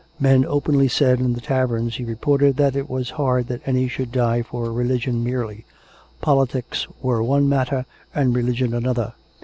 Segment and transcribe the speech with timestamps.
[0.19, 4.11] Men openly said in the taverns, he reported, that it was hard that any should
[4.11, 5.63] die for re ligion merely;
[6.21, 9.13] politics were one matter and religion an other.